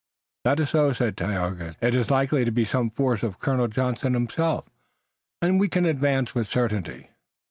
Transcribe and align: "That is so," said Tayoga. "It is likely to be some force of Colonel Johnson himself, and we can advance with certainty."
"That 0.45 0.59
is 0.59 0.71
so," 0.71 0.93
said 0.93 1.15
Tayoga. 1.15 1.75
"It 1.79 1.93
is 1.93 2.09
likely 2.09 2.43
to 2.43 2.49
be 2.51 2.65
some 2.65 2.89
force 2.89 3.21
of 3.21 3.37
Colonel 3.37 3.67
Johnson 3.67 4.15
himself, 4.15 4.67
and 5.43 5.59
we 5.59 5.67
can 5.67 5.85
advance 5.85 6.33
with 6.33 6.47
certainty." 6.47 7.09